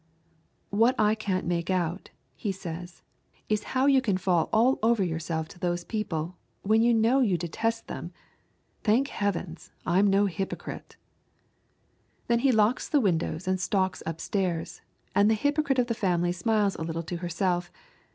"What 0.71 0.95
I 0.99 1.13
can't 1.13 1.45
make 1.45 1.69
out," 1.69 2.09
he 2.35 2.51
says, 2.51 3.03
"is 3.49 3.65
how 3.77 3.85
you 3.85 4.01
can 4.01 4.17
fall 4.17 4.49
all 4.51 4.79
over 4.81 5.03
yourself 5.03 5.47
to 5.49 5.59
those 5.59 5.83
people, 5.83 6.37
when 6.63 6.81
you 6.81 6.91
know 6.91 7.19
you 7.19 7.37
detest 7.37 7.85
them. 7.85 8.11
Thank 8.83 9.09
heavens, 9.09 9.71
I'm 9.85 10.07
no 10.07 10.25
hypocrite." 10.25 10.95
Then 12.27 12.39
he 12.39 12.51
locks 12.51 12.89
the 12.89 12.99
windows 12.99 13.47
and 13.47 13.61
stalks 13.61 14.01
up 14.07 14.19
stairs, 14.19 14.81
and 15.13 15.29
the 15.29 15.35
hypocrite 15.35 15.77
of 15.77 15.85
the 15.85 15.93
family 15.93 16.31
smiles 16.31 16.73
a 16.77 16.81
little 16.81 17.03
to 17.03 17.17
herself. 17.17 17.69